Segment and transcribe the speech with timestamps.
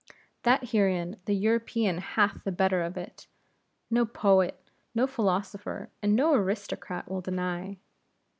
[0.41, 3.27] That herein the European hath the better of it,
[3.91, 4.59] no poet,
[4.95, 7.77] no philosopher, and no aristocrat will deny.